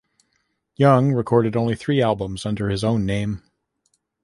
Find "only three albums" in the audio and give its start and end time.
1.55-2.43